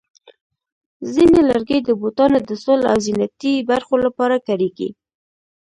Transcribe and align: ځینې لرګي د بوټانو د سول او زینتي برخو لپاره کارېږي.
ځینې 1.13 1.39
لرګي 1.49 1.79
د 1.83 1.89
بوټانو 2.01 2.37
د 2.49 2.51
سول 2.63 2.81
او 2.91 2.97
زینتي 3.05 3.53
برخو 3.69 3.93
لپاره 4.05 4.35
کارېږي. 4.47 4.89